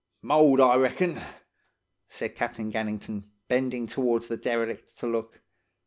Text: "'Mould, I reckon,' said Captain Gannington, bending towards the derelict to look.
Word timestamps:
"'Mould, 0.23 0.59
I 0.59 0.77
reckon,' 0.77 1.21
said 2.07 2.33
Captain 2.33 2.71
Gannington, 2.71 3.29
bending 3.47 3.85
towards 3.85 4.29
the 4.29 4.35
derelict 4.37 4.97
to 4.97 5.05
look. 5.05 5.43